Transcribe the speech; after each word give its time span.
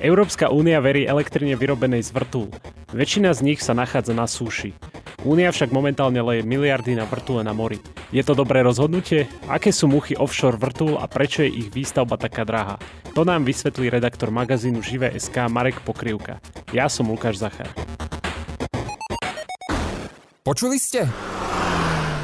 Európska 0.00 0.48
únia 0.48 0.80
verí 0.80 1.04
elektrine 1.04 1.52
vyrobenej 1.60 2.08
z 2.08 2.16
vrtúl. 2.16 2.48
Väčšina 2.96 3.36
z 3.36 3.44
nich 3.44 3.60
sa 3.60 3.76
nachádza 3.76 4.16
na 4.16 4.24
súši. 4.24 4.72
Únia 5.28 5.52
však 5.52 5.76
momentálne 5.76 6.24
leje 6.24 6.40
miliardy 6.40 6.96
na 6.96 7.04
vrtule 7.04 7.44
na 7.44 7.52
mori. 7.52 7.76
Je 8.08 8.24
to 8.24 8.32
dobré 8.32 8.64
rozhodnutie? 8.64 9.28
Aké 9.44 9.68
sú 9.68 9.92
muchy 9.92 10.16
offshore 10.16 10.56
vrtúl 10.56 10.96
a 10.96 11.04
prečo 11.04 11.44
je 11.44 11.52
ich 11.52 11.68
výstavba 11.68 12.16
taká 12.16 12.48
drahá? 12.48 12.80
To 13.12 13.28
nám 13.28 13.44
vysvetlí 13.44 13.92
redaktor 13.92 14.32
magazínu 14.32 14.80
Živé.sk 14.80 15.36
Marek 15.52 15.84
Pokrivka. 15.84 16.40
Ja 16.72 16.88
som 16.88 17.12
Lukáš 17.12 17.36
Zachar. 17.36 17.68
Počuli 20.40 20.80
ste? 20.80 21.04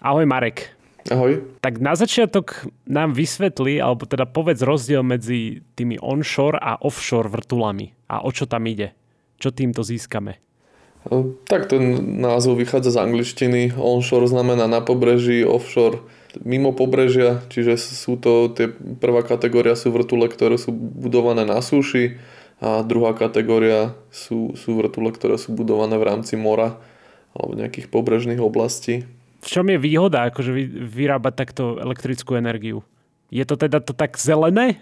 Ahoj 0.00 0.24
Marek. 0.24 0.72
Ahoj. 1.12 1.44
Tak 1.60 1.76
na 1.76 1.92
začiatok 1.92 2.72
nám 2.88 3.12
vysvetli, 3.12 3.76
alebo 3.84 4.08
teda 4.08 4.24
povedz 4.24 4.64
rozdiel 4.64 5.04
medzi 5.04 5.60
tými 5.76 6.00
onshore 6.00 6.56
a 6.56 6.80
offshore 6.80 7.28
vrtulami 7.28 7.92
a 8.08 8.24
o 8.24 8.32
čo 8.32 8.48
tam 8.48 8.64
ide. 8.64 8.96
Čo 9.36 9.52
týmto 9.52 9.84
získame? 9.84 10.40
Tak 11.48 11.72
ten 11.72 12.16
názov 12.20 12.60
vychádza 12.60 12.96
z 12.96 13.00
angličtiny. 13.00 13.60
Onshore 13.76 14.24
znamená 14.24 14.68
na 14.68 14.80
pobreží, 14.80 15.44
offshore 15.44 16.00
mimo 16.44 16.72
pobrežia, 16.72 17.44
čiže 17.52 17.76
sú 17.76 18.16
to 18.16 18.48
tie 18.48 18.72
prvá 19.00 19.20
kategória 19.20 19.76
sú 19.76 19.92
vrtule, 19.92 20.32
ktoré 20.32 20.56
sú 20.56 20.72
budované 20.72 21.44
na 21.44 21.60
súši 21.60 22.16
a 22.60 22.80
druhá 22.80 23.12
kategória 23.12 23.92
sú, 24.08 24.56
sú 24.56 24.80
vrtule, 24.80 25.12
ktoré 25.12 25.36
sú 25.36 25.52
budované 25.52 26.00
v 26.00 26.08
rámci 26.08 26.40
mora 26.40 26.80
alebo 27.36 27.52
nejakých 27.52 27.92
pobrežných 27.92 28.40
oblastí 28.40 29.04
v 29.40 29.46
čom 29.48 29.66
je 29.72 29.78
výhoda 29.80 30.28
akože 30.28 30.50
vy, 30.52 30.64
vyrábať 30.84 31.34
takto 31.34 31.80
elektrickú 31.80 32.36
energiu? 32.36 32.84
Je 33.32 33.44
to 33.48 33.56
teda 33.56 33.80
to 33.80 33.96
tak 33.96 34.20
zelené? 34.20 34.76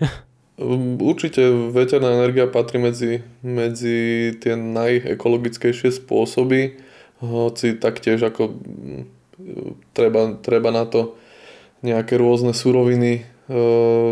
Um, 0.59 0.99
určite 0.99 1.71
veterná 1.71 2.19
energia 2.19 2.51
patrí 2.51 2.83
medzi, 2.83 3.23
medzi 3.47 4.35
tie 4.43 4.59
najekologickejšie 4.59 5.95
spôsoby, 5.95 6.75
hoci 7.23 7.79
taktiež 7.79 8.27
ako 8.27 8.59
mm, 8.59 9.03
treba, 9.95 10.35
treba 10.43 10.75
na 10.75 10.83
to 10.83 11.15
nejaké 11.87 12.19
rôzne 12.19 12.51
suroviny 12.51 13.23
e, 13.23 13.23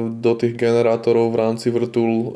do 0.06 0.32
tých 0.38 0.54
generátorov 0.54 1.34
v 1.34 1.40
rámci 1.42 1.74
vrtul, 1.74 2.10
e, 2.14 2.28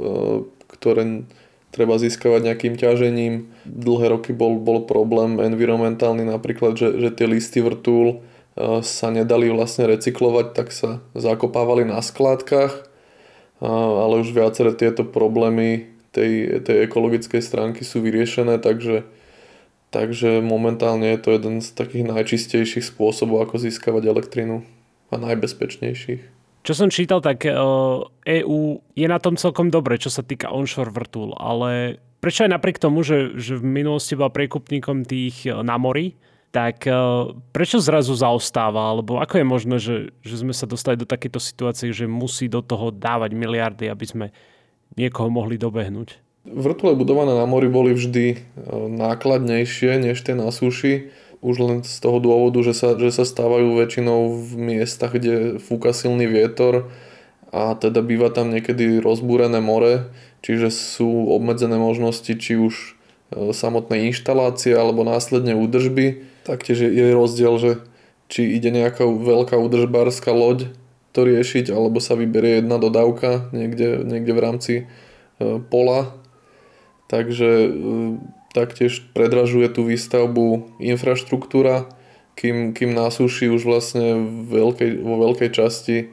ktoré 0.74 1.22
treba 1.70 1.96
získavať 1.98 2.40
nejakým 2.50 2.74
ťažením. 2.74 3.46
Dlhé 3.66 4.06
roky 4.10 4.34
bol, 4.34 4.58
bol 4.58 4.84
problém 4.84 5.38
environmentálny 5.38 6.26
napríklad, 6.26 6.74
že, 6.74 6.98
že 6.98 7.08
tie 7.14 7.26
listy 7.30 7.62
vrtúl 7.62 8.18
e, 8.58 8.82
sa 8.82 9.08
nedali 9.14 9.50
vlastne 9.50 9.86
recyklovať, 9.86 10.46
tak 10.54 10.74
sa 10.74 10.98
zakopávali 11.14 11.86
na 11.86 12.02
skládkach, 12.02 12.72
e, 12.74 12.82
ale 13.70 14.22
už 14.22 14.34
viaceré 14.34 14.74
tieto 14.74 15.06
problémy 15.06 15.86
tej, 16.10 16.62
tej 16.66 16.90
ekologickej 16.90 17.38
stránky 17.38 17.86
sú 17.86 18.02
vyriešené, 18.02 18.58
takže, 18.58 19.06
takže 19.94 20.42
momentálne 20.42 21.06
je 21.14 21.18
to 21.22 21.30
jeden 21.38 21.62
z 21.62 21.70
takých 21.70 22.04
najčistejších 22.10 22.82
spôsobov, 22.82 23.46
ako 23.46 23.62
získavať 23.62 24.10
elektrinu 24.10 24.66
a 25.14 25.22
najbezpečnejších. 25.22 26.39
Čo 26.60 26.72
som 26.76 26.92
čítal, 26.92 27.24
tak 27.24 27.48
EÚ 27.48 28.58
je 28.92 29.06
na 29.08 29.16
tom 29.16 29.40
celkom 29.40 29.72
dobre, 29.72 29.96
čo 29.96 30.12
sa 30.12 30.20
týka 30.20 30.52
onshore 30.52 30.92
vrtul, 30.92 31.32
ale 31.40 31.96
prečo 32.20 32.44
aj 32.44 32.52
napriek 32.52 32.76
tomu, 32.76 33.00
že, 33.00 33.32
že 33.40 33.56
v 33.56 33.64
minulosti 33.64 34.12
bola 34.12 34.28
prekupníkom 34.28 35.08
tých 35.08 35.48
na 35.48 35.80
mori, 35.80 36.20
tak 36.50 36.84
prečo 37.54 37.78
zrazu 37.78 38.12
zaostáva? 38.12 38.92
Alebo 38.92 39.22
ako 39.22 39.34
je 39.40 39.46
možné, 39.46 39.76
že, 39.80 39.96
že 40.20 40.34
sme 40.36 40.52
sa 40.52 40.68
dostali 40.68 40.98
do 40.98 41.08
takéto 41.08 41.38
situácie, 41.40 41.94
že 41.94 42.10
musí 42.10 42.50
do 42.50 42.60
toho 42.60 42.90
dávať 42.90 43.32
miliardy, 43.32 43.86
aby 43.88 44.06
sme 44.06 44.26
niekoho 44.98 45.30
mohli 45.30 45.56
dobehnúť? 45.56 46.18
Vrtule 46.44 46.96
budované 46.98 47.36
na 47.36 47.46
mori 47.46 47.70
boli 47.70 47.94
vždy 47.94 48.36
nákladnejšie 49.00 50.00
než 50.02 50.18
tie 50.24 50.34
na 50.34 50.50
súši 50.50 51.12
už 51.40 51.56
len 51.60 51.76
z 51.80 51.96
toho 52.00 52.20
dôvodu, 52.20 52.60
že 52.60 52.76
sa, 52.76 52.92
že 52.96 53.08
sa 53.12 53.24
stávajú 53.24 53.80
väčšinou 53.80 54.36
v 54.36 54.50
miestach, 54.56 55.16
kde 55.16 55.56
fúka 55.56 55.96
silný 55.96 56.28
vietor 56.28 56.92
a 57.50 57.74
teda 57.74 58.04
býva 58.04 58.28
tam 58.28 58.52
niekedy 58.52 59.00
rozbúrené 59.00 59.58
more, 59.64 60.12
čiže 60.44 60.68
sú 60.70 61.32
obmedzené 61.32 61.80
možnosti 61.80 62.30
či 62.30 62.60
už 62.60 62.74
e, 62.76 63.50
samotnej 63.56 64.12
inštalácie 64.12 64.76
alebo 64.76 65.02
následne 65.02 65.56
údržby. 65.56 66.28
Taktiež 66.44 66.84
je 66.84 67.06
rozdiel, 67.16 67.54
že 67.56 67.70
či 68.30 68.54
ide 68.54 68.70
nejaká 68.70 69.02
veľká 69.02 69.58
údržbárska 69.58 70.30
loď 70.30 70.70
to 71.10 71.26
riešiť, 71.26 71.74
alebo 71.74 71.98
sa 71.98 72.14
vyberie 72.14 72.62
jedna 72.62 72.78
dodávka 72.78 73.50
niekde, 73.50 74.06
niekde 74.06 74.32
v 74.36 74.40
rámci 74.44 74.74
e, 74.78 74.84
pola. 75.58 76.14
Takže 77.10 77.50
e, 77.66 77.70
taktiež 78.50 79.06
predražuje 79.14 79.70
tú 79.70 79.86
výstavbu 79.86 80.78
infraštruktúra, 80.82 81.86
kým, 82.34 82.72
kým 82.74 82.96
na 82.96 83.12
súši 83.12 83.52
už 83.52 83.62
vlastne 83.68 84.16
veľkej, 84.48 85.04
vo 85.04 85.20
veľkej 85.28 85.50
časti 85.52 85.96
e, 86.00 86.06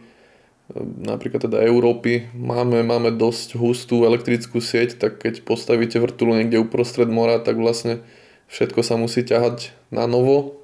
napríklad 1.01 1.47
teda 1.47 1.63
Európy 1.63 2.29
máme, 2.35 2.83
máme 2.83 3.15
dosť 3.15 3.55
hustú 3.55 4.03
elektrickú 4.03 4.59
sieť, 4.59 4.99
tak 4.99 5.23
keď 5.23 5.47
postavíte 5.47 5.97
vrtulu 5.97 6.35
niekde 6.37 6.61
uprostred 6.61 7.07
mora, 7.07 7.39
tak 7.39 7.57
vlastne 7.57 8.03
všetko 8.51 8.83
sa 8.83 8.99
musí 8.99 9.23
ťahať 9.23 9.71
na 9.89 10.05
novo. 10.05 10.61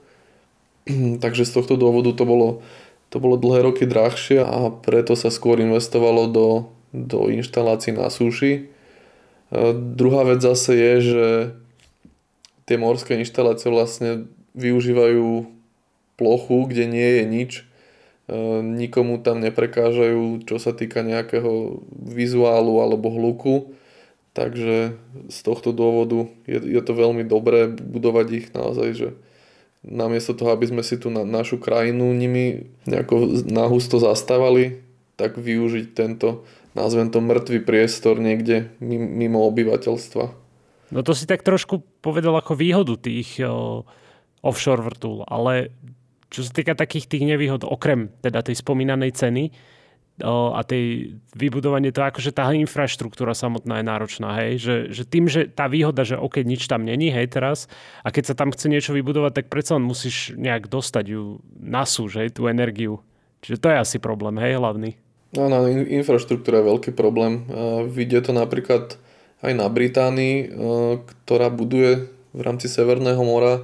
Takže 1.24 1.48
z 1.48 1.52
tohto 1.56 1.80
dôvodu 1.80 2.12
to 2.12 2.28
bolo, 2.28 2.62
to 3.10 3.18
bolo 3.24 3.40
dlhé 3.40 3.66
roky 3.66 3.88
drahšie 3.88 4.44
a 4.44 4.68
preto 4.68 5.16
sa 5.16 5.32
skôr 5.32 5.64
investovalo 5.64 6.28
do, 6.28 6.48
do 6.92 7.32
inštalácií 7.32 7.96
na 7.96 8.12
súši. 8.12 8.68
A 9.54 9.72
druhá 9.72 10.28
vec 10.28 10.42
zase 10.44 10.76
je, 10.76 10.94
že 11.02 11.28
tie 12.66 12.78
morské 12.80 13.20
inštalácie 13.20 13.70
vlastne 13.72 14.28
využívajú 14.54 15.50
plochu, 16.16 16.58
kde 16.70 16.86
nie 16.86 17.10
je 17.20 17.24
nič, 17.26 17.52
e, 17.60 17.64
nikomu 18.62 19.20
tam 19.20 19.42
neprekážajú, 19.42 20.46
čo 20.46 20.56
sa 20.62 20.72
týka 20.72 21.02
nejakého 21.02 21.84
vizuálu 21.92 22.80
alebo 22.80 23.10
hluku. 23.10 23.74
Takže 24.34 24.98
z 25.30 25.40
tohto 25.46 25.70
dôvodu 25.70 26.26
je, 26.50 26.58
je 26.58 26.82
to 26.82 26.94
veľmi 26.98 27.22
dobré 27.22 27.70
budovať 27.70 28.28
ich 28.34 28.48
naozaj, 28.50 28.90
že 28.98 29.10
namiesto 29.86 30.34
toho, 30.34 30.58
aby 30.58 30.66
sme 30.74 30.82
si 30.82 30.98
tu 30.98 31.14
na, 31.14 31.22
našu 31.22 31.62
krajinu 31.62 32.10
nimi 32.16 32.66
nejako 32.90 33.46
nahusto 33.46 34.02
zastávali, 34.02 34.82
tak 35.20 35.38
využiť 35.38 35.94
tento, 35.94 36.48
nazvem 36.74 37.14
to 37.14 37.22
mŕtvý 37.22 37.62
priestor 37.62 38.18
niekde 38.18 38.74
mimo 38.82 39.46
obyvateľstva. 39.46 40.43
No 40.94 41.02
to 41.02 41.18
si 41.18 41.26
tak 41.26 41.42
trošku 41.42 41.82
povedal 42.06 42.38
ako 42.38 42.54
výhodu 42.54 42.94
tých 43.02 43.42
o, 43.42 43.82
offshore 44.46 44.86
vrtúl, 44.86 45.26
ale 45.26 45.74
čo 46.30 46.46
sa 46.46 46.54
týka 46.54 46.78
takých 46.78 47.10
tých 47.10 47.26
nevýhod, 47.26 47.66
okrem 47.66 48.14
teda 48.22 48.46
tej 48.46 48.62
spomínanej 48.62 49.18
ceny 49.18 49.50
o, 50.22 50.54
a 50.54 50.62
tej 50.62 51.18
vybudovanie, 51.34 51.90
to 51.90 52.06
akože 52.06 52.30
tá 52.38 52.54
infraštruktúra 52.54 53.34
samotná 53.34 53.82
je 53.82 53.86
náročná, 53.90 54.30
hej, 54.46 54.52
že, 54.62 54.76
že 54.94 55.04
tým, 55.10 55.26
že 55.26 55.50
tá 55.50 55.66
výhoda, 55.66 56.06
že 56.06 56.14
ok, 56.14 56.46
nič 56.46 56.70
tam 56.70 56.86
není, 56.86 57.10
hej, 57.10 57.26
teraz, 57.34 57.66
a 58.06 58.14
keď 58.14 58.30
sa 58.30 58.36
tam 58.38 58.54
chce 58.54 58.70
niečo 58.70 58.94
vybudovať, 58.94 59.42
tak 59.42 59.46
predsa 59.50 59.82
len 59.82 59.86
musíš 59.90 60.38
nejak 60.38 60.70
dostať 60.70 61.06
ju 61.10 61.42
na 61.58 61.90
súž, 61.90 62.22
hej, 62.22 62.30
tú 62.30 62.46
energiu. 62.46 63.02
Čiže 63.42 63.58
to 63.58 63.68
je 63.74 63.78
asi 63.82 63.98
problém, 63.98 64.38
hej, 64.38 64.62
hlavný. 64.62 64.94
Áno, 65.34 65.66
infraštruktúra 65.66 66.62
je 66.62 66.70
veľký 66.70 66.92
problém. 66.94 67.50
Vidie 67.90 68.22
to 68.22 68.38
napríklad 68.38 69.02
aj 69.44 69.54
na 69.54 69.68
Británii, 69.68 70.38
e, 70.40 70.48
ktorá 71.04 71.52
buduje 71.52 72.08
v 72.32 72.42
rámci 72.42 72.72
Severného 72.72 73.20
mora 73.22 73.60
e, 73.60 73.64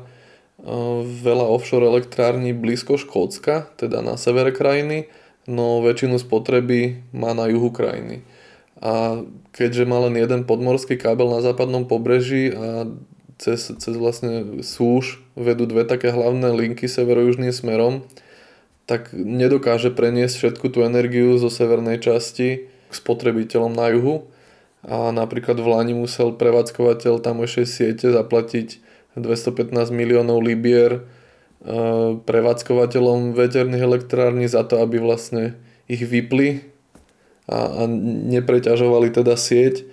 veľa 1.24 1.48
offshore 1.48 1.88
elektrární 1.88 2.52
blízko 2.52 3.00
Škótska, 3.00 3.72
teda 3.80 4.04
na 4.04 4.20
severe 4.20 4.52
krajiny, 4.52 5.08
no 5.48 5.80
väčšinu 5.80 6.20
spotreby 6.20 7.10
má 7.16 7.31
na 7.31 7.48
juhu 7.48 7.72
krajiny. 7.72 8.22
A 8.80 9.24
keďže 9.56 9.88
má 9.88 10.04
len 10.04 10.20
jeden 10.20 10.44
podmorský 10.44 11.00
kábel 11.00 11.31
na 11.31 11.40
západnom 11.40 11.88
pobreží 11.88 12.52
a 12.54 12.88
cez, 13.40 13.72
cez 13.72 13.94
vlastne 13.96 14.64
súž 14.64 15.24
vedú 15.34 15.64
dve 15.64 15.88
také 15.88 16.12
hlavné 16.12 16.52
linky 16.52 16.92
severo-južným 16.92 17.56
smerom, 17.56 18.04
tak 18.84 19.16
nedokáže 19.16 19.96
preniesť 19.96 20.36
všetku 20.36 20.66
tú 20.76 20.84
energiu 20.84 21.40
zo 21.40 21.48
severnej 21.48 22.04
časti 22.04 22.68
k 22.68 22.94
spotrebiteľom 22.94 23.72
na 23.72 23.96
juhu 23.96 24.28
a 24.84 25.12
napríklad 25.12 25.60
v 25.60 25.68
Lani 25.68 25.94
musel 25.98 26.31
prevádzkovateľ 26.36 27.20
tamojšej 27.20 27.66
siete 27.68 28.08
zaplatiť 28.16 28.80
215 29.20 29.76
miliónov 29.92 30.40
libier 30.40 30.92
e, 30.96 31.02
prevádzkovateľom 32.24 33.36
veterných 33.36 33.84
elektrární 33.84 34.48
za 34.48 34.64
to, 34.64 34.80
aby 34.80 35.04
vlastne 35.04 35.60
ich 35.92 36.00
vypli 36.00 36.64
a, 37.52 37.84
a 37.84 37.92
nepreťažovali 38.30 39.12
teda 39.12 39.36
sieť 39.36 39.84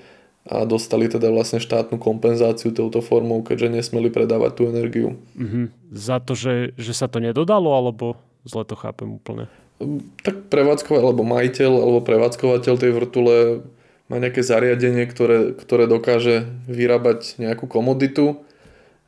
a 0.46 0.62
dostali 0.62 1.10
teda 1.10 1.26
vlastne 1.34 1.58
štátnu 1.58 1.98
kompenzáciu 1.98 2.70
touto 2.70 3.02
formou, 3.02 3.42
keďže 3.42 3.82
nesmeli 3.82 4.14
predávať 4.14 4.52
tú 4.54 4.62
energiu. 4.70 5.18
Mm-hmm. 5.34 5.64
Za 5.90 6.22
to, 6.22 6.38
že, 6.38 6.70
že 6.78 6.94
sa 6.94 7.10
to 7.10 7.18
nedodalo, 7.18 7.74
alebo 7.74 8.14
zle 8.46 8.62
to 8.62 8.78
chápem 8.78 9.10
úplne? 9.10 9.50
Tak 10.22 10.46
prevádzkovateľ, 10.46 11.02
alebo 11.02 11.26
majiteľ, 11.26 11.72
alebo 11.82 12.00
prevádzkovateľ 12.06 12.74
tej 12.78 12.92
vrtule 12.94 13.36
má 14.06 14.22
nejaké 14.22 14.42
zariadenie, 14.42 15.06
ktoré, 15.10 15.54
ktoré 15.54 15.90
dokáže 15.90 16.46
vyrábať 16.70 17.42
nejakú 17.42 17.66
komoditu, 17.66 18.38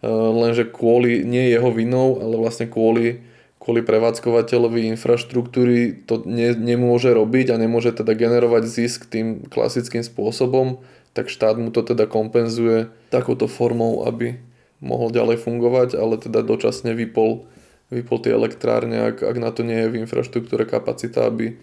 e, 0.02 0.08
lenže 0.10 0.66
kvôli, 0.66 1.22
nie 1.22 1.50
jeho 1.50 1.70
vinou, 1.70 2.18
ale 2.18 2.34
vlastne 2.34 2.66
kvôli, 2.66 3.22
kvôli 3.62 3.86
prevádzkovateľovi 3.86 4.90
infraštruktúry 4.98 6.02
to 6.06 6.26
ne, 6.26 6.50
nemôže 6.54 7.14
robiť 7.14 7.54
a 7.54 7.60
nemôže 7.60 7.94
teda 7.94 8.14
generovať 8.14 8.64
zisk 8.66 9.06
tým 9.06 9.46
klasickým 9.46 10.02
spôsobom, 10.02 10.82
tak 11.14 11.30
štát 11.30 11.58
mu 11.58 11.70
to 11.70 11.86
teda 11.86 12.06
kompenzuje 12.10 12.90
takouto 13.10 13.46
formou, 13.46 14.06
aby 14.06 14.38
mohol 14.78 15.10
ďalej 15.10 15.42
fungovať, 15.42 15.98
ale 15.98 16.18
teda 16.18 16.42
dočasne 16.42 16.94
vypol, 16.94 17.46
vypol 17.90 18.18
tie 18.22 18.34
elektrárne, 18.34 19.14
ak, 19.14 19.26
ak 19.26 19.36
na 19.38 19.50
to 19.50 19.66
nie 19.66 19.86
je 19.86 19.90
v 19.90 19.98
infraštruktúre 20.06 20.66
kapacita, 20.66 21.26
aby, 21.26 21.58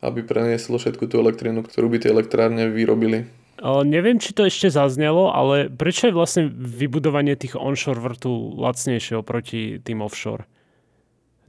aby 0.00 0.26
prenieslo 0.26 0.80
všetku 0.80 1.06
tú 1.06 1.20
elektrínu, 1.20 1.62
ktorú 1.62 1.92
by 1.92 1.98
tie 2.02 2.10
elektrárne 2.10 2.70
vyrobili. 2.72 3.30
O, 3.62 3.86
neviem, 3.86 4.18
či 4.18 4.34
to 4.34 4.50
ešte 4.50 4.74
zaznelo, 4.74 5.30
ale 5.30 5.70
prečo 5.70 6.10
je 6.10 6.16
vlastne 6.16 6.50
vybudovanie 6.50 7.38
tých 7.38 7.54
onshore 7.54 8.02
vrtu 8.02 8.58
lacnejšie 8.58 9.14
oproti 9.22 9.78
tým 9.78 10.02
offshore? 10.02 10.44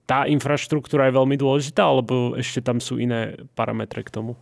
Tá 0.06 0.30
infraštruktúra 0.30 1.10
je 1.10 1.18
veľmi 1.18 1.34
dôležitá, 1.34 1.82
alebo 1.82 2.38
ešte 2.38 2.62
tam 2.62 2.78
sú 2.78 3.02
iné 3.02 3.42
parametre 3.58 4.06
k 4.06 4.14
tomu? 4.14 4.38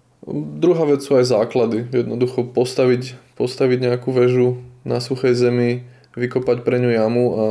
Druhá 0.59 0.83
vec 0.87 1.03
sú 1.03 1.15
aj 1.15 1.31
základy. 1.31 1.87
Jednoducho 1.87 2.47
postaviť, 2.51 3.15
postaviť 3.39 3.79
nejakú 3.79 4.11
väžu 4.11 4.59
na 4.83 4.99
suchej 4.99 5.31
zemi, 5.31 5.87
vykopať 6.19 6.67
pre 6.67 6.83
ňu 6.83 6.91
jamu 6.91 7.25
a, 7.31 7.47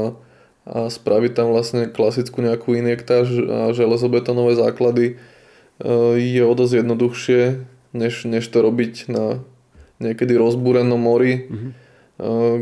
a 0.68 0.78
spraviť 0.92 1.32
tam 1.32 1.56
vlastne 1.56 1.88
klasickú 1.88 2.44
nejakú 2.44 2.76
injektáž 2.76 3.32
a 3.48 3.58
železobetonové 3.72 4.60
základy 4.60 5.16
je 6.16 6.42
o 6.46 6.52
dosť 6.54 6.86
jednoduchšie, 6.86 7.40
než, 7.92 8.24
než 8.24 8.44
to 8.46 8.58
robiť 8.62 9.10
na 9.10 9.42
niekedy 9.98 10.34
rozbúrenom 10.34 10.98
mori, 10.98 11.46
mm-hmm. 11.46 11.72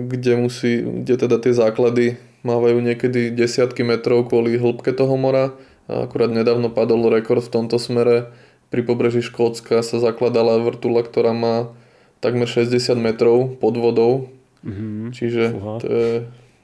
kde, 0.09 0.33
musí, 0.37 0.81
kde 1.05 1.15
teda 1.17 1.37
tie 1.41 1.53
základy 1.57 2.21
mávajú 2.45 2.81
niekedy 2.81 3.33
desiatky 3.33 3.85
metrov 3.85 4.29
kvôli 4.29 4.57
hĺbke 4.57 4.93
toho 4.93 5.17
mora. 5.21 5.57
A 5.91 6.07
akurát 6.07 6.31
nedávno 6.31 6.71
padol 6.71 7.11
rekord 7.11 7.43
v 7.43 7.53
tomto 7.53 7.77
smere. 7.77 8.31
Pri 8.71 8.87
pobreží 8.87 9.21
Škótska 9.27 9.83
sa 9.83 9.99
zakladala 9.99 10.63
vrtula, 10.63 11.03
ktorá 11.03 11.35
má 11.35 11.75
takmer 12.23 12.47
60 12.47 12.95
metrov 13.01 13.59
pod 13.59 13.75
vodou. 13.75 14.31
Mm-hmm. 14.63 15.11
Čiže 15.11 15.45
Uha. 15.57 15.75
to 15.83 15.87
je 15.89 16.11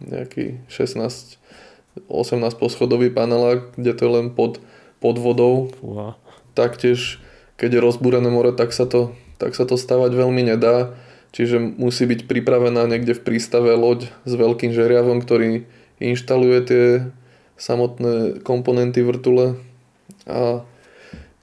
nejaký 0.04 0.44
16 0.68 1.42
18 2.12 2.60
poschodový 2.60 3.08
panelák, 3.08 3.72
kde 3.72 3.92
to 3.96 4.00
je 4.04 4.10
len 4.20 4.26
pod, 4.28 4.60
pod 5.00 5.16
vodou. 5.16 5.72
Uha 5.80 6.12
taktiež 6.56 7.20
keď 7.60 7.80
je 7.80 7.84
rozbúrené 7.84 8.28
more, 8.28 8.52
tak 8.52 8.72
sa 8.72 8.84
to, 8.84 9.16
tak 9.40 9.56
sa 9.56 9.64
to 9.64 9.80
stavať 9.80 10.12
veľmi 10.12 10.44
nedá. 10.44 10.92
Čiže 11.32 11.60
musí 11.60 12.08
byť 12.08 12.24
pripravená 12.24 12.88
niekde 12.88 13.12
v 13.12 13.24
prístave 13.24 13.76
loď 13.76 14.08
s 14.24 14.32
veľkým 14.32 14.72
žeriavom, 14.72 15.20
ktorý 15.20 15.68
inštaluje 16.00 16.58
tie 16.64 16.84
samotné 17.56 18.40
komponenty 18.44 19.00
vrtule 19.04 19.60
a 20.28 20.64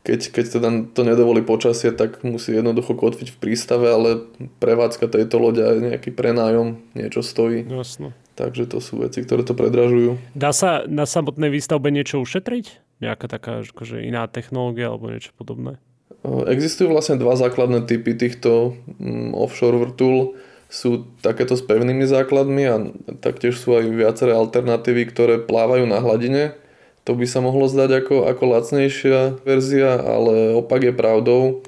keď, 0.04 0.20
keď 0.36 0.46
teda 0.60 0.70
to 0.92 1.02
nedovolí 1.08 1.40
počasie, 1.48 1.96
tak 1.96 2.28
musí 2.28 2.52
jednoducho 2.52 2.92
kotviť 2.92 3.34
v 3.34 3.40
prístave, 3.40 3.88
ale 3.88 4.28
prevádzka 4.60 5.08
tejto 5.08 5.40
lode 5.40 5.64
aj 5.64 5.78
nejaký 5.80 6.12
prenájom 6.12 6.84
niečo 6.92 7.24
stojí. 7.24 7.64
Jasno. 7.64 8.12
Takže 8.36 8.68
to 8.68 8.84
sú 8.84 9.00
veci, 9.00 9.24
ktoré 9.24 9.48
to 9.48 9.56
predražujú. 9.56 10.20
Dá 10.36 10.52
sa 10.52 10.84
na 10.90 11.08
samotnej 11.08 11.54
výstavbe 11.54 11.88
niečo 11.88 12.20
ušetriť? 12.20 12.93
Nejaká 13.02 13.26
taká 13.32 13.64
akože 13.64 14.04
iná 14.04 14.28
technológia 14.28 14.92
alebo 14.92 15.10
niečo 15.10 15.34
podobné? 15.34 15.80
Existujú 16.24 16.88
vlastne 16.88 17.20
dva 17.20 17.36
základné 17.36 17.84
typy 17.84 18.16
týchto 18.16 18.80
mm, 19.00 19.36
offshore 19.36 19.76
vrtul. 19.76 20.40
Sú 20.72 21.06
takéto 21.20 21.54
s 21.54 21.62
pevnými 21.62 22.08
základmi 22.08 22.64
a 22.66 22.76
taktiež 23.20 23.60
sú 23.60 23.76
aj 23.76 23.92
viaceré 23.92 24.32
alternatívy, 24.34 25.04
ktoré 25.12 25.36
plávajú 25.44 25.84
na 25.84 26.00
hladine. 26.00 26.56
To 27.04 27.14
by 27.20 27.28
sa 27.28 27.44
mohlo 27.44 27.68
zdať 27.68 28.08
ako, 28.08 28.16
ako 28.32 28.44
lacnejšia 28.48 29.44
verzia, 29.44 30.00
ale 30.00 30.56
opak 30.56 30.88
je 30.88 30.94
pravdou, 30.96 31.60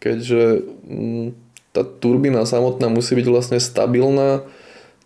keďže 0.00 0.64
mm, 0.88 1.26
tá 1.76 1.84
turbína 1.84 2.48
samotná 2.48 2.88
musí 2.88 3.12
byť 3.12 3.26
vlastne 3.28 3.58
stabilná, 3.60 4.40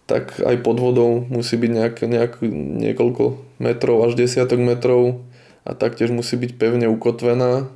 tak 0.06 0.38
aj 0.38 0.62
pod 0.62 0.78
vodou 0.78 1.26
musí 1.26 1.58
byť 1.58 1.70
nejak, 1.74 1.96
nejak, 2.06 2.32
niekoľko 2.86 3.42
metrov 3.58 4.06
až 4.06 4.14
desiatok 4.14 4.62
metrov 4.62 5.25
a 5.66 5.74
taktiež 5.74 6.14
musí 6.14 6.38
byť 6.38 6.54
pevne 6.54 6.86
ukotvená. 6.86 7.66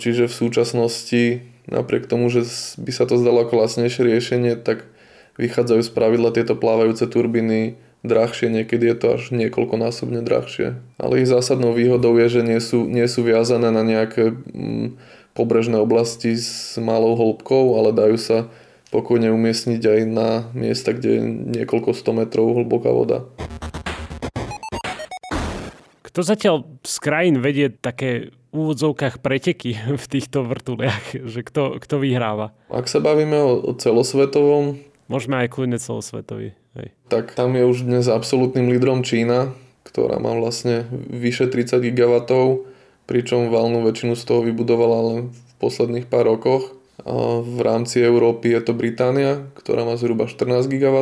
Čiže 0.00 0.26
v 0.26 0.34
súčasnosti, 0.34 1.22
napriek 1.68 2.08
tomu, 2.08 2.32
že 2.32 2.48
by 2.80 2.90
sa 2.90 3.04
to 3.04 3.20
zdalo 3.20 3.44
ako 3.44 3.62
lacnejšie 3.62 4.02
riešenie, 4.08 4.56
tak 4.58 4.88
vychádzajú 5.36 5.80
z 5.84 5.90
pravidla 5.92 6.32
tieto 6.32 6.56
plávajúce 6.56 7.04
turbíny 7.06 7.76
drahšie, 8.02 8.50
niekedy 8.50 8.90
je 8.90 8.96
to 8.98 9.06
až 9.14 9.22
niekoľkonásobne 9.30 10.26
drahšie. 10.26 10.74
Ale 10.98 11.22
ich 11.22 11.30
zásadnou 11.30 11.70
výhodou 11.70 12.18
je, 12.18 12.40
že 12.40 12.42
nie 12.42 12.58
sú, 12.58 12.90
nie 12.90 13.06
sú 13.06 13.22
viazané 13.22 13.70
na 13.70 13.86
nejaké 13.86 14.34
mm, 14.34 14.98
pobrežné 15.38 15.78
oblasti 15.78 16.34
s 16.34 16.74
malou 16.82 17.14
hĺbkou, 17.14 17.78
ale 17.78 17.94
dajú 17.94 18.18
sa 18.18 18.50
pokojne 18.90 19.30
umiestniť 19.30 19.82
aj 19.86 20.00
na 20.10 20.28
miesta, 20.52 20.92
kde 20.92 21.10
je 21.16 21.22
niekoľko 21.62 21.94
100 21.94 22.18
metrov 22.26 22.58
hlboká 22.58 22.90
voda. 22.90 23.24
Kto 26.12 26.20
zatiaľ 26.20 26.68
z 26.84 26.96
krajín 27.00 27.40
vedie 27.40 27.72
také 27.72 28.36
v 28.52 28.56
úvodzovkách 28.68 29.24
preteky 29.24 29.72
v 30.02 30.04
týchto 30.04 30.44
vrtuliach? 30.44 31.16
Že 31.16 31.40
kto, 31.40 31.62
kto 31.80 31.94
vyhráva? 31.96 32.52
Ak 32.68 32.84
sa 32.84 33.00
bavíme 33.00 33.40
o, 33.40 33.64
o 33.64 33.72
celosvetovom... 33.72 34.76
Môžeme 35.08 35.40
aj 35.40 35.48
kľudne 35.48 35.80
celosvetový. 35.80 36.52
Hej. 36.76 36.92
Tak 37.08 37.32
tam 37.32 37.56
je 37.56 37.64
už 37.64 37.88
dnes 37.88 38.12
absolútnym 38.12 38.68
lídrom 38.68 39.00
Čína, 39.00 39.56
ktorá 39.88 40.20
má 40.20 40.36
vlastne 40.36 40.84
vyše 40.92 41.48
30 41.48 41.80
GW, 41.80 42.28
pričom 43.08 43.48
valnú 43.48 43.80
väčšinu 43.80 44.12
z 44.12 44.24
toho 44.28 44.44
vybudovala 44.44 44.98
len 45.16 45.18
v 45.32 45.52
posledných 45.64 46.12
pár 46.12 46.28
rokoch. 46.28 46.76
A 47.08 47.40
v 47.40 47.58
rámci 47.64 48.04
Európy 48.04 48.52
je 48.52 48.60
to 48.68 48.72
Británia, 48.76 49.48
ktorá 49.56 49.88
má 49.88 49.96
zhruba 49.96 50.28
14 50.28 50.68
GW, 50.68 50.96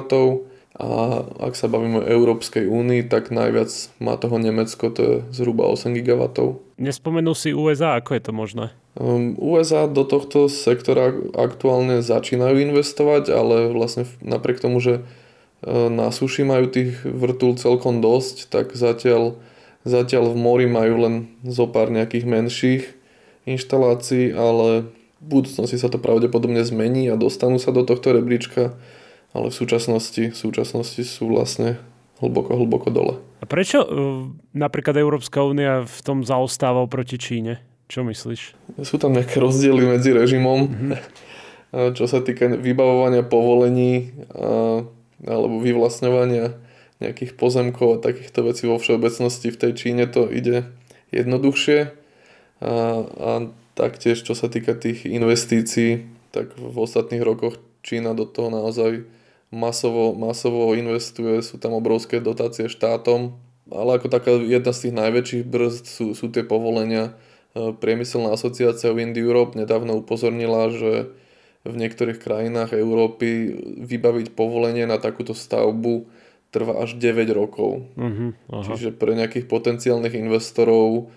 a 0.81 1.29
ak 1.45 1.53
sa 1.53 1.69
bavíme 1.69 2.01
o 2.01 2.09
Európskej 2.09 2.65
únii, 2.65 3.05
tak 3.13 3.29
najviac 3.29 3.69
má 4.01 4.17
toho 4.17 4.41
Nemecko, 4.41 4.89
to 4.89 5.01
je 5.05 5.15
zhruba 5.37 5.69
8 5.69 5.93
GW. 5.93 6.33
Nespomenul 6.81 7.37
si 7.37 7.53
USA, 7.53 8.01
ako 8.01 8.17
je 8.17 8.23
to 8.25 8.33
možné? 8.33 8.67
Um, 8.97 9.37
USA 9.37 9.85
do 9.85 10.09
tohto 10.09 10.49
sektora 10.49 11.13
aktuálne 11.37 12.01
začínajú 12.01 12.73
investovať, 12.73 13.29
ale 13.29 13.69
vlastne 13.77 14.09
napriek 14.25 14.65
tomu, 14.65 14.81
že 14.81 15.05
uh, 15.05 15.93
na 15.93 16.09
suši 16.09 16.49
majú 16.49 16.73
tých 16.73 16.97
vrtul 17.05 17.61
celkom 17.61 18.01
dosť, 18.01 18.49
tak 18.49 18.73
zatiaľ, 18.73 19.37
zatiaľ 19.85 20.33
v 20.33 20.37
mori 20.41 20.67
majú 20.67 21.05
len 21.05 21.15
zo 21.45 21.69
pár 21.69 21.93
nejakých 21.93 22.25
menších 22.25 22.83
inštalácií, 23.45 24.33
ale 24.33 24.89
v 25.21 25.27
budúcnosti 25.29 25.77
sa 25.77 25.93
to 25.93 26.01
pravdepodobne 26.01 26.65
zmení 26.65 27.13
a 27.13 27.21
dostanú 27.21 27.61
sa 27.61 27.77
do 27.77 27.85
tohto 27.85 28.17
rebríčka 28.17 28.73
ale 29.35 29.51
v 29.51 29.55
súčasnosti, 29.55 30.23
v 30.31 30.37
súčasnosti 30.37 31.03
sú 31.07 31.31
vlastne 31.31 31.79
hlboko, 32.19 32.55
hlboko 32.55 32.89
dole. 32.91 33.15
A 33.41 33.49
prečo 33.49 33.81
uh, 33.83 33.89
napríklad 34.53 34.97
Európska 34.99 35.41
únia 35.43 35.87
v 35.87 35.99
tom 36.05 36.27
zaostáva 36.27 36.85
proti 36.91 37.17
Číne? 37.17 37.65
Čo 37.91 38.07
myslíš? 38.07 38.43
Sú 38.87 39.03
tam 39.03 39.19
nejaké 39.19 39.43
rozdiely 39.43 39.99
medzi 39.99 40.15
režimom, 40.15 40.71
mm-hmm. 40.71 40.93
čo 41.99 42.05
sa 42.07 42.23
týka 42.23 42.47
vybavovania 42.47 43.27
povolení 43.27 44.15
a, 44.31 44.87
alebo 45.27 45.59
vyvlastňovania 45.59 46.55
nejakých 47.01 47.35
pozemkov 47.35 47.99
a 47.99 48.03
takýchto 48.05 48.47
vecí 48.47 48.69
vo 48.69 48.77
všeobecnosti 48.77 49.49
v 49.51 49.61
tej 49.61 49.73
Číne 49.75 50.05
to 50.07 50.29
ide 50.29 50.69
jednoduchšie 51.11 51.91
a, 52.61 52.73
a 53.03 53.31
taktiež 53.75 54.21
čo 54.21 54.37
sa 54.37 54.53
týka 54.53 54.77
tých 54.77 55.09
investícií, 55.09 56.05
tak 56.31 56.53
v 56.61 56.77
ostatných 56.77 57.25
rokoch 57.25 57.57
Čína 57.81 58.13
do 58.13 58.29
toho 58.29 58.53
naozaj 58.53 59.09
masovo, 59.51 60.15
masovo 60.15 60.73
investuje, 60.79 61.43
sú 61.43 61.59
tam 61.59 61.75
obrovské 61.75 62.23
dotácie 62.23 62.71
štátom, 62.71 63.35
ale 63.71 63.99
ako 63.99 64.07
taká 64.11 64.35
jedna 64.35 64.75
z 64.75 64.89
tých 64.89 64.95
najväčších 64.95 65.45
brzd 65.47 65.85
sú, 65.87 66.07
sú 66.15 66.27
tie 66.31 66.43
povolenia 66.43 67.15
priemyselná 67.55 68.35
asociácia 68.35 68.95
Wind 68.95 69.19
Europe 69.19 69.59
nedávno 69.59 69.99
upozornila, 69.99 70.71
že 70.71 71.11
v 71.67 71.75
niektorých 71.77 72.23
krajinách 72.23 72.73
Európy 72.73 73.59
vybaviť 73.85 74.33
povolenie 74.33 74.87
na 74.87 74.97
takúto 74.97 75.37
stavbu 75.37 76.09
trvá 76.51 76.83
až 76.83 76.97
9 76.97 77.31
rokov. 77.35 77.85
Uh-huh, 77.95 78.33
Čiže 78.65 78.97
pre 78.97 79.15
nejakých 79.15 79.47
potenciálnych 79.47 80.15
investorov 80.19 81.11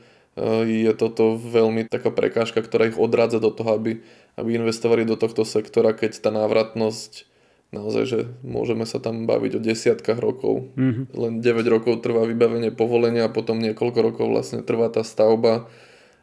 je 0.66 0.90
toto 0.98 1.38
veľmi 1.38 1.86
taká 1.86 2.10
prekážka, 2.10 2.66
ktorá 2.66 2.90
ich 2.90 2.98
odrádza 2.98 3.38
do 3.38 3.54
toho, 3.54 3.78
aby, 3.78 4.02
aby 4.34 4.50
investovali 4.58 5.06
do 5.06 5.14
tohto 5.14 5.46
sektora, 5.46 5.94
keď 5.94 6.18
tá 6.18 6.30
návratnosť 6.34 7.30
naozaj, 7.74 8.04
že 8.06 8.20
môžeme 8.46 8.86
sa 8.86 9.02
tam 9.02 9.26
baviť 9.26 9.58
o 9.58 9.64
desiatkách 9.66 10.22
rokov. 10.22 10.70
Mm-hmm. 10.78 11.06
Len 11.18 11.34
9 11.42 11.74
rokov 11.74 12.06
trvá 12.06 12.24
vybavenie 12.30 12.70
povolenia 12.70 13.26
a 13.26 13.34
potom 13.34 13.58
niekoľko 13.58 14.00
rokov 14.00 14.26
vlastne 14.30 14.62
trvá 14.62 14.94
tá 14.94 15.02
stavba 15.02 15.68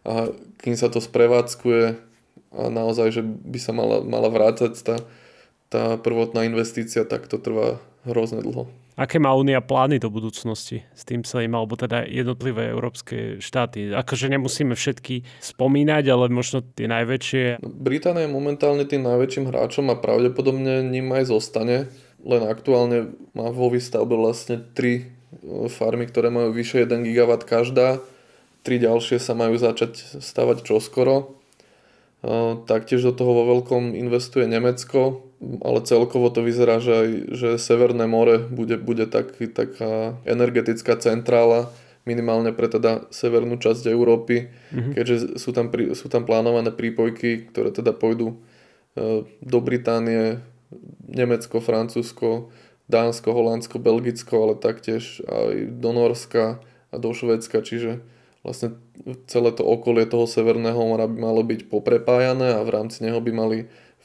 a 0.07 0.33
kým 0.63 0.79
sa 0.79 0.89
to 0.89 1.03
sprevádzkuje 1.03 1.99
a 2.51 2.63
naozaj, 2.71 3.21
že 3.21 3.23
by 3.27 3.59
sa 3.59 3.75
mala, 3.75 4.01
mala 4.07 4.31
vrácať 4.31 4.73
tá, 4.81 4.97
tá 5.69 5.83
prvotná 5.99 6.47
investícia, 6.47 7.03
tak 7.05 7.27
to 7.27 7.37
trvá 7.37 7.83
hrozne 8.07 8.41
dlho. 8.41 8.71
Aké 9.01 9.17
má 9.17 9.33
Únia 9.33 9.65
plány 9.65 9.97
do 9.97 10.13
budúcnosti 10.13 10.85
s 10.93 11.09
tým 11.09 11.25
celým, 11.25 11.57
alebo 11.57 11.73
teda 11.73 12.05
jednotlivé 12.05 12.69
európske 12.69 13.41
štáty? 13.41 13.97
Akože 13.97 14.29
nemusíme 14.29 14.77
všetky 14.77 15.25
spomínať, 15.41 16.05
ale 16.13 16.29
možno 16.29 16.61
tie 16.61 16.85
najväčšie. 16.85 17.65
Británia 17.65 18.29
je 18.29 18.37
momentálne 18.37 18.85
tým 18.85 19.01
najväčším 19.09 19.49
hráčom 19.49 19.89
a 19.89 19.97
pravdepodobne 19.97 20.85
ním 20.85 21.09
aj 21.17 21.33
zostane. 21.33 21.89
Len 22.21 22.43
aktuálne 22.45 23.17
má 23.33 23.49
vo 23.49 23.73
výstavbe 23.73 24.13
vlastne 24.13 24.61
tri 24.77 25.09
e, 25.09 25.73
farmy, 25.73 26.05
ktoré 26.05 26.29
majú 26.29 26.53
vyše 26.53 26.85
1 26.85 27.01
GW 27.01 27.41
každá. 27.49 28.05
Tri 28.61 28.77
ďalšie 28.77 29.17
sa 29.17 29.33
majú 29.33 29.57
začať 29.57 30.21
stavať 30.21 30.61
čoskoro. 30.61 31.41
E, 32.21 32.61
taktiež 32.69 33.01
do 33.09 33.17
toho 33.17 33.33
vo 33.33 33.45
veľkom 33.57 33.97
investuje 33.97 34.45
Nemecko, 34.45 35.30
ale 35.41 35.81
celkovo 35.89 36.29
to 36.29 36.45
vyzerá, 36.45 36.85
že, 36.85 36.93
aj, 36.93 37.11
že 37.33 37.49
Severné 37.57 38.05
more 38.05 38.45
bude, 38.45 38.77
bude 38.77 39.09
tak, 39.09 39.33
taká 39.57 40.21
energetická 40.29 41.01
centrála 41.01 41.73
minimálne 42.05 42.53
pre 42.53 42.69
teda 42.69 43.09
severnú 43.13 43.57
časť 43.61 43.89
Európy, 43.89 44.49
mm-hmm. 44.49 44.93
keďže 44.97 45.17
sú 45.41 45.53
tam, 45.53 45.73
sú 45.73 46.07
tam 46.13 46.25
plánované 46.25 46.73
prípojky, 46.73 47.53
ktoré 47.53 47.73
teda 47.73 47.93
pôjdu 47.93 48.37
e, 48.97 49.25
do 49.25 49.59
Británie, 49.61 50.41
Nemecko, 51.09 51.61
Francúzsko, 51.61 52.53
Dánsko, 52.91 53.31
Holandsko, 53.33 53.77
Belgicko, 53.79 54.35
ale 54.49 54.55
taktiež 54.59 55.23
aj 55.29 55.79
do 55.79 55.91
Norska 55.95 56.59
a 56.91 56.97
do 56.99 57.15
Švedska, 57.15 57.63
čiže 57.63 58.03
vlastne 58.43 58.75
celé 59.29 59.53
to 59.53 59.63
okolie 59.63 60.09
toho 60.09 60.25
Severného 60.25 60.81
mora 60.81 61.05
by 61.05 61.19
malo 61.21 61.43
byť 61.45 61.69
poprepájané 61.69 62.57
a 62.57 62.65
v 62.65 62.73
rámci 62.73 63.05
neho 63.05 63.21
by 63.21 63.33
mali 63.33 63.59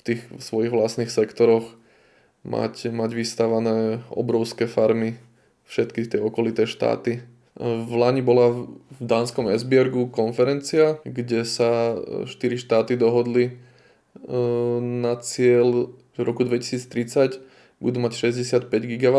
tých 0.05 0.21
svojich 0.37 0.69
vlastných 0.69 1.09
sektoroch 1.09 1.65
mať, 2.45 2.93
mať 2.93 3.11
vystavané 3.17 4.05
obrovské 4.13 4.69
farmy, 4.69 5.17
všetky 5.65 6.05
tie 6.05 6.21
okolité 6.21 6.69
štáty. 6.69 7.25
V 7.57 7.91
Lani 7.97 8.21
bola 8.21 8.53
v 8.53 8.67
dánskom 9.01 9.49
Esbjergu 9.49 10.13
konferencia, 10.13 11.01
kde 11.07 11.41
sa 11.47 11.97
štyri 12.29 12.59
štáty 12.59 12.99
dohodli 12.99 13.49
e, 13.49 13.53
na 14.83 15.15
cieľ, 15.17 15.89
že 16.13 16.19
v 16.21 16.27
roku 16.27 16.43
2030 16.43 17.39
budú 17.79 17.97
mať 18.03 18.13
65 18.35 18.67
GW 18.69 19.17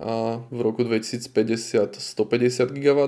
a 0.00 0.40
v 0.48 0.60
roku 0.60 0.84
2050 0.84 1.96
150 1.96 2.76
GW. 2.76 3.00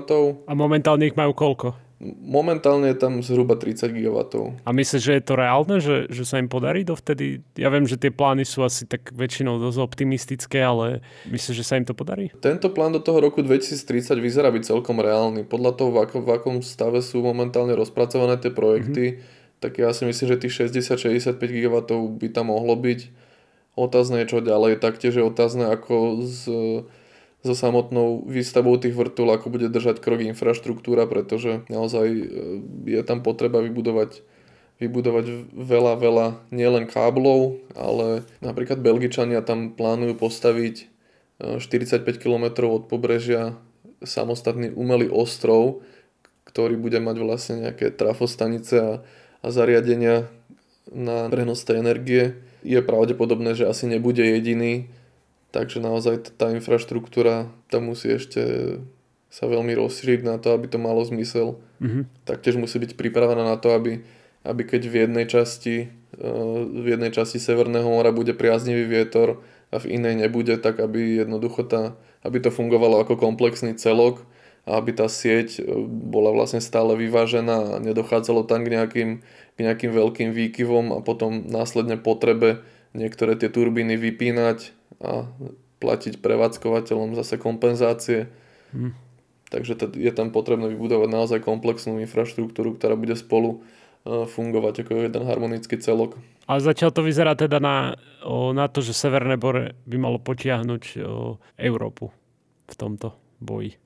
A 0.49 0.53
momentálne 0.57 1.05
ich 1.07 1.17
majú 1.17 1.37
koľko? 1.37 1.77
Momentálne 2.03 2.91
je 2.91 2.97
tam 2.99 3.23
zhruba 3.23 3.55
30 3.55 3.95
GW. 3.95 4.17
A 4.67 4.69
myslíš, 4.75 5.01
že 5.01 5.13
je 5.15 5.23
to 5.23 5.39
reálne, 5.39 5.79
že, 5.79 6.11
že 6.11 6.27
sa 6.27 6.35
im 6.35 6.51
podarí 6.51 6.83
dovtedy? 6.83 7.39
Ja 7.55 7.71
viem, 7.71 7.87
že 7.87 7.95
tie 7.95 8.11
plány 8.11 8.43
sú 8.43 8.59
asi 8.67 8.83
tak 8.83 9.15
väčšinou 9.15 9.55
dosť 9.55 9.79
optimistické, 9.79 10.59
ale 10.59 10.99
myslíš, 11.31 11.55
že 11.55 11.63
sa 11.63 11.79
im 11.79 11.87
to 11.87 11.95
podarí? 11.95 12.35
Tento 12.43 12.67
plán 12.75 12.91
do 12.91 12.99
toho 12.99 13.23
roku 13.23 13.39
2030 13.39 14.19
vyzerá 14.19 14.51
byť 14.51 14.75
celkom 14.75 14.99
reálny. 14.99 15.47
Podľa 15.47 15.71
toho, 15.79 15.89
v 15.95 15.97
akom, 16.03 16.21
v 16.27 16.31
akom 16.35 16.55
stave 16.59 16.99
sú 16.99 17.23
momentálne 17.23 17.71
rozpracované 17.71 18.35
tie 18.35 18.51
projekty, 18.51 19.15
mm-hmm. 19.15 19.59
tak 19.63 19.79
ja 19.79 19.95
si 19.95 20.03
myslím, 20.03 20.27
že 20.27 20.43
tých 20.43 20.75
60-65 20.75 21.39
GW 21.39 21.75
by 22.19 22.27
tam 22.35 22.51
mohlo 22.51 22.75
byť. 22.75 23.31
Otázne 23.79 24.21
je 24.21 24.37
čo 24.37 24.39
ďalej. 24.43 24.83
Taktiež 24.83 25.17
je 25.17 25.23
otázne, 25.23 25.71
ako 25.71 26.21
z 26.27 26.41
so 27.43 27.51
samotnou 27.51 28.23
výstavou 28.23 28.79
tých 28.79 28.95
vrtul, 28.95 29.27
ako 29.27 29.51
bude 29.51 29.67
držať 29.67 29.99
krok 29.99 30.23
infraštruktúra, 30.23 31.03
pretože 31.11 31.67
naozaj 31.67 32.07
e, 32.07 32.25
je 32.87 33.01
tam 33.03 33.19
potreba 33.19 33.59
vybudovať 33.59 34.23
vybudovať 34.81 35.53
veľa, 35.53 35.93
veľa 36.01 36.27
nielen 36.49 36.89
káblov, 36.89 37.61
ale 37.77 38.25
napríklad 38.41 38.81
Belgičania 38.81 39.45
tam 39.45 39.71
plánujú 39.71 40.17
postaviť 40.17 40.89
45 41.39 42.03
e, 42.03 42.19
km 42.19 42.67
od 42.67 42.89
pobrežia 42.89 43.55
samostatný 44.03 44.75
umelý 44.75 45.07
ostrov, 45.07 45.85
ktorý 46.43 46.75
bude 46.75 46.99
mať 46.99 47.15
vlastne 47.21 47.55
nejaké 47.69 47.93
trafostanice 47.95 48.75
a, 48.75 48.91
a 49.39 49.47
zariadenia 49.47 50.27
na 50.91 51.31
prenos 51.31 51.63
tej 51.63 51.79
energie. 51.79 52.35
Je 52.63 52.79
pravdepodobné, 52.83 53.55
že 53.55 53.67
asi 53.69 53.87
nebude 53.87 54.23
jediný, 54.23 54.91
Takže 55.53 55.77
naozaj 55.77 56.33
tá 56.33 56.49
infraštruktúra 56.49 57.45
tam 57.69 57.93
musí 57.93 58.09
ešte 58.09 58.41
sa 59.29 59.45
veľmi 59.45 59.73
rozšíriť 59.77 60.25
na 60.25 60.41
to, 60.41 60.53
aby 60.53 60.65
to 60.65 60.81
malo 60.81 61.05
zmysel. 61.05 61.61
Mm-hmm. 61.77 62.25
Taktiež 62.25 62.57
musí 62.57 62.81
byť 62.81 62.97
pripravená 62.97 63.45
na 63.45 63.57
to, 63.61 63.73
aby, 63.73 64.01
aby 64.45 64.61
keď 64.65 64.81
v 64.89 64.95
jednej 65.05 65.25
časti 65.29 65.89
eh, 65.89 66.57
v 66.65 66.85
jednej 66.97 67.13
časti 67.13 67.37
Severného 67.37 67.85
mora 67.85 68.09
bude 68.09 68.33
priaznivý 68.33 68.89
vietor 68.89 69.45
a 69.69 69.77
v 69.77 69.93
inej 69.97 70.25
nebude, 70.25 70.57
tak 70.57 70.81
aby 70.81 71.21
jednoducho 71.21 71.65
tá, 71.69 71.97
aby 72.25 72.41
to 72.41 72.49
fungovalo 72.49 73.01
ako 73.01 73.17
komplexný 73.17 73.77
celok 73.77 74.25
a 74.69 74.77
aby 74.81 74.93
tá 74.93 75.05
sieť 75.05 75.61
eh, 75.61 75.65
bola 75.85 76.33
vlastne 76.33 76.61
stále 76.61 76.97
vyvážená 76.97 77.77
a 77.77 77.81
nedochádzalo 77.81 78.49
tam 78.49 78.65
k 78.65 78.73
nejakým, 78.73 79.09
k 79.53 79.57
nejakým 79.61 79.93
veľkým 79.93 80.29
výkyvom 80.33 80.93
a 80.93 81.01
potom 81.05 81.45
následne 81.45 81.97
potrebe 82.01 82.65
niektoré 82.93 83.33
tie 83.33 83.49
turbíny 83.49 83.97
vypínať 83.97 84.73
a 85.01 85.29
platiť 85.81 86.23
prevádzkovateľom 86.23 87.17
zase 87.17 87.35
kompenzácie. 87.39 88.31
Hmm. 88.71 88.95
Takže 89.53 89.77
je 89.93 90.11
tam 90.15 90.33
potrebné 90.33 90.65
vybudovať 90.73 91.09
naozaj 91.11 91.39
komplexnú 91.45 92.01
infraštruktúru, 92.01 92.73
ktorá 92.73 92.97
bude 92.97 93.13
spolu 93.13 93.61
e, 94.07 94.25
fungovať 94.25 94.81
ako 94.81 94.91
jeden 95.05 95.23
harmonický 95.29 95.77
celok. 95.77 96.17
A 96.49 96.57
zatiaľ 96.57 96.89
to 96.91 97.05
vyzerá 97.05 97.37
teda 97.37 97.61
na, 97.61 97.95
na 98.51 98.65
to, 98.67 98.81
že 98.81 98.97
Severné 98.97 99.37
bore 99.37 99.77
by 99.85 99.95
malo 100.01 100.17
potiahnuť 100.19 100.99
Európu 101.55 102.11
v 102.67 102.75
tomto 102.75 103.15
boji. 103.39 103.79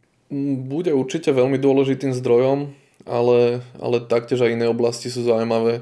Bude 0.67 0.91
určite 0.91 1.31
veľmi 1.31 1.59
dôležitým 1.61 2.11
zdrojom, 2.15 2.73
ale, 3.07 3.63
ale 3.79 3.97
taktiež 4.03 4.43
aj 4.43 4.53
iné 4.55 4.65
oblasti 4.67 5.07
sú 5.07 5.23
zaujímavé. 5.23 5.81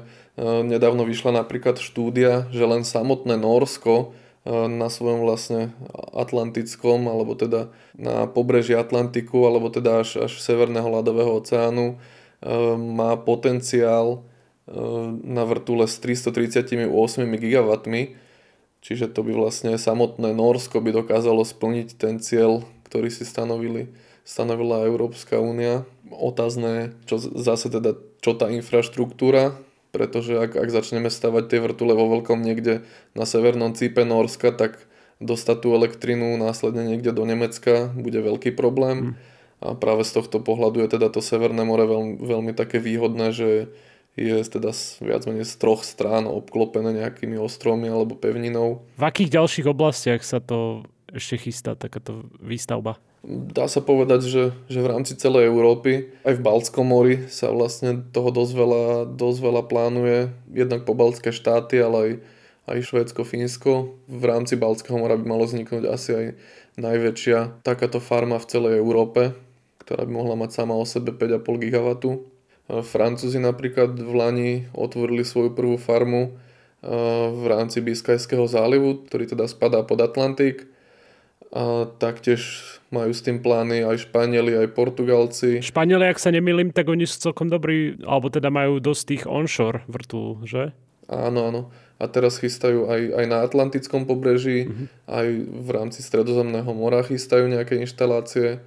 nedávno 0.66 1.06
vyšla 1.06 1.46
napríklad 1.46 1.78
štúdia, 1.78 2.50
že 2.50 2.62
len 2.66 2.82
samotné 2.82 3.38
Norsko 3.38 4.14
na 4.50 4.86
svojom 4.86 5.26
vlastne 5.26 5.74
atlantickom, 6.14 7.10
alebo 7.10 7.34
teda 7.34 7.74
na 7.98 8.30
pobreží 8.30 8.78
Atlantiku, 8.78 9.42
alebo 9.50 9.74
teda 9.74 10.06
až, 10.06 10.30
až 10.30 10.38
Severného 10.38 10.86
ľadového 10.86 11.42
oceánu 11.42 11.98
má 12.78 13.18
potenciál 13.18 14.22
na 15.26 15.42
vrtule 15.42 15.90
s 15.90 15.98
338 15.98 16.86
GW, 17.26 17.70
čiže 18.82 19.06
to 19.10 19.20
by 19.26 19.32
vlastne 19.34 19.74
samotné 19.74 20.30
Norsko 20.30 20.78
by 20.78 20.94
dokázalo 20.94 21.42
splniť 21.42 21.88
ten 21.98 22.22
cieľ, 22.22 22.62
ktorý 22.86 23.10
si 23.10 23.26
stanovili, 23.26 23.90
stanovila 24.22 24.86
Európska 24.86 25.42
únia. 25.42 25.82
Otázne, 26.06 26.94
čo 27.10 27.18
zase 27.18 27.66
teda, 27.66 27.98
čo 28.22 28.38
tá 28.38 28.46
infraštruktúra 28.46 29.58
pretože 29.96 30.36
ak, 30.36 30.52
ak 30.60 30.68
začneme 30.68 31.08
stavať 31.08 31.48
tie 31.48 31.60
vrtule 31.64 31.96
vo 31.96 32.12
veľkom 32.12 32.44
niekde 32.44 32.84
na 33.16 33.24
severnom 33.24 33.72
cípe 33.72 34.04
Norska, 34.04 34.52
tak 34.52 34.76
dostať 35.24 35.64
tú 35.64 35.72
elektrinu 35.72 36.36
následne 36.36 36.84
niekde 36.84 37.16
do 37.16 37.24
Nemecka 37.24 37.88
bude 37.96 38.20
veľký 38.20 38.52
problém. 38.52 39.16
Mm. 39.16 39.34
A 39.64 39.66
práve 39.72 40.04
z 40.04 40.20
tohto 40.20 40.44
pohľadu 40.44 40.84
je 40.84 41.00
teda 41.00 41.08
to 41.08 41.24
Severné 41.24 41.64
more 41.64 41.88
veľmi, 41.88 42.20
veľmi 42.20 42.52
také 42.52 42.76
výhodné, 42.76 43.32
že 43.32 43.72
je 44.16 44.36
teda 44.44 44.72
viac 45.00 45.24
menej 45.24 45.48
z 45.48 45.56
troch 45.56 45.80
strán 45.80 46.28
obklopené 46.28 46.92
nejakými 46.92 47.40
ostrovmi 47.40 47.88
alebo 47.88 48.16
pevninou. 48.16 48.84
V 49.00 49.04
akých 49.04 49.40
ďalších 49.40 49.66
oblastiach 49.68 50.20
sa 50.24 50.44
to 50.44 50.84
ešte 51.14 51.48
chystá 51.48 51.78
takáto 51.78 52.26
výstavba? 52.42 52.98
Dá 53.26 53.66
sa 53.66 53.82
povedať, 53.82 54.30
že, 54.30 54.44
že 54.70 54.78
v 54.78 54.90
rámci 54.90 55.18
celej 55.18 55.50
Európy, 55.50 56.14
aj 56.22 56.38
v 56.38 56.44
Baltskom 56.46 56.86
mori 56.86 57.26
sa 57.26 57.50
vlastne 57.50 58.06
toho 58.14 58.30
dosť 58.30 58.52
veľa, 58.54 58.84
dosť 59.18 59.38
veľa 59.42 59.62
plánuje. 59.66 60.30
Jednak 60.54 60.86
po 60.86 60.94
Baltské 60.94 61.34
štáty, 61.34 61.82
ale 61.82 61.96
aj, 61.98 62.12
aj 62.70 62.78
Švédsko, 62.86 63.26
Fínsko. 63.26 63.98
V 64.06 64.24
rámci 64.30 64.54
Baltského 64.54 64.94
mora 64.94 65.18
by 65.18 65.26
malo 65.26 65.42
vzniknúť 65.42 65.84
asi 65.90 66.10
aj 66.14 66.26
najväčšia 66.78 67.66
takáto 67.66 67.98
farma 67.98 68.38
v 68.38 68.46
celej 68.46 68.74
Európe, 68.78 69.34
ktorá 69.82 70.06
by 70.06 70.12
mohla 70.12 70.38
mať 70.38 70.62
sama 70.62 70.78
o 70.78 70.86
sebe 70.86 71.10
5,5 71.10 71.42
GW. 71.42 71.88
Francúzi 72.66 73.38
napríklad 73.42 73.94
v 73.94 74.12
Lani 74.14 74.52
otvorili 74.70 75.22
svoju 75.26 75.54
prvú 75.54 75.78
farmu 75.78 76.34
v 77.32 77.44
rámci 77.50 77.82
Biskajského 77.82 78.46
zálivu, 78.46 79.06
ktorý 79.10 79.26
teda 79.26 79.50
spadá 79.50 79.82
pod 79.82 79.98
Atlantik. 80.02 80.75
A 81.54 81.86
taktiež 82.02 82.42
majú 82.90 83.14
s 83.14 83.22
tým 83.22 83.38
plány 83.38 83.86
aj 83.86 84.10
Španieli, 84.10 84.58
aj 84.58 84.74
Portugalci. 84.74 85.62
Španieli, 85.62 86.10
ak 86.10 86.18
sa 86.18 86.34
nemýlim, 86.34 86.74
tak 86.74 86.90
oni 86.90 87.06
sú 87.06 87.30
celkom 87.30 87.46
dobrí, 87.46 87.96
alebo 88.02 88.28
teda 88.28 88.50
majú 88.50 88.82
dosť 88.82 89.02
tých 89.06 89.24
onshore 89.30 89.86
vrtul, 89.86 90.42
že? 90.42 90.74
Áno, 91.06 91.50
áno. 91.50 91.62
A 91.96 92.10
teraz 92.12 92.36
chystajú 92.42 92.92
aj, 92.92 93.00
aj 93.14 93.24
na 93.30 93.38
Atlantickom 93.40 94.04
pobreží, 94.04 94.68
mm-hmm. 94.68 94.86
aj 95.08 95.26
v 95.48 95.68
rámci 95.72 96.04
Stredozemného 96.04 96.68
mora 96.76 97.00
chystajú 97.00 97.48
nejaké 97.48 97.80
inštalácie. 97.80 98.60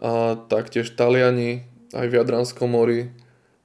A 0.00 0.40
taktiež 0.48 0.94
Taliani, 0.96 1.68
aj 1.92 2.06
v 2.08 2.16
Jadranskom 2.16 2.72
mori, 2.72 3.12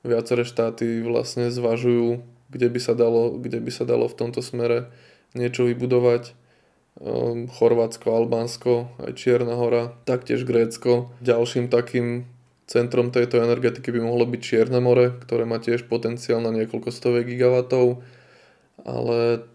viaceré 0.03 0.43
štáty 0.43 1.01
vlastne 1.01 1.49
zvažujú, 1.49 2.19
kde 2.51 2.67
by 2.67 2.79
sa 2.83 2.93
dalo, 2.95 3.35
kde 3.39 3.59
by 3.63 3.71
sa 3.71 3.83
dalo 3.87 4.11
v 4.11 4.17
tomto 4.17 4.43
smere 4.43 4.91
niečo 5.35 5.67
vybudovať. 5.67 6.36
Um, 6.97 7.45
Chorvátsko, 7.45 8.09
Albánsko, 8.09 8.89
aj 8.97 9.13
Čierna 9.13 9.53
hora, 9.53 9.93
taktiež 10.09 10.41
Grécko. 10.49 11.13
Ďalším 11.21 11.69
takým 11.69 12.25
centrom 12.65 13.13
tejto 13.13 13.37
energetiky 13.37 13.93
by 13.93 14.01
mohlo 14.01 14.25
byť 14.25 14.41
Čierne 14.41 14.81
more, 14.81 15.13
ktoré 15.21 15.45
má 15.45 15.61
tiež 15.61 15.85
potenciál 15.85 16.41
na 16.41 16.49
niekoľko 16.49 16.89
stovek 16.89 17.29
gigawatov, 17.29 18.01
ale 18.81 19.45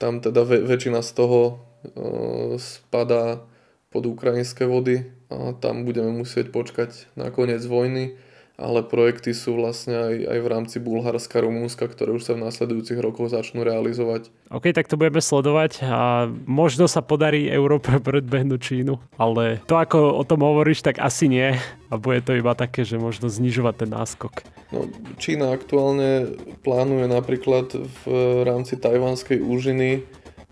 tam 0.00 0.24
teda 0.24 0.40
väč- 0.48 0.64
väčšina 0.64 1.04
z 1.04 1.10
toho 1.12 1.40
uh, 1.52 2.56
spadá 2.56 3.44
pod 3.92 4.08
ukrajinské 4.08 4.64
vody 4.64 5.04
a 5.28 5.52
tam 5.52 5.84
budeme 5.84 6.16
musieť 6.16 6.48
počkať 6.48 7.12
na 7.12 7.28
koniec 7.28 7.60
vojny 7.68 8.16
ale 8.56 8.80
projekty 8.80 9.36
sú 9.36 9.60
vlastne 9.60 9.92
aj, 9.92 10.14
aj 10.32 10.38
v 10.40 10.48
rámci 10.48 10.76
Bulharska, 10.80 11.44
Rumúnska, 11.44 11.84
ktoré 11.92 12.16
už 12.16 12.24
sa 12.24 12.32
v 12.32 12.48
následujúcich 12.48 12.96
rokoch 12.96 13.28
začnú 13.28 13.60
realizovať. 13.60 14.32
OK, 14.48 14.72
tak 14.72 14.88
to 14.88 14.96
budeme 14.96 15.20
sledovať 15.20 15.84
a 15.84 16.28
možno 16.48 16.88
sa 16.88 17.04
podarí 17.04 17.52
Európe 17.52 17.92
predbehnúť 18.08 18.60
Čínu, 18.60 18.96
ale 19.20 19.60
to 19.68 19.76
ako 19.76 20.16
o 20.16 20.24
tom 20.24 20.40
hovoríš, 20.40 20.80
tak 20.80 20.96
asi 20.98 21.28
nie 21.28 21.52
a 21.92 21.94
bude 22.00 22.24
to 22.24 22.32
iba 22.32 22.56
také, 22.56 22.82
že 22.82 22.96
možno 22.96 23.28
znižovať 23.28 23.74
ten 23.86 23.90
náskok. 23.92 24.42
No, 24.72 24.88
Čína 25.20 25.54
aktuálne 25.54 26.34
plánuje 26.64 27.06
napríklad 27.06 27.70
v 27.76 28.02
rámci 28.42 28.74
tajvanskej 28.80 29.38
úžiny 29.38 30.02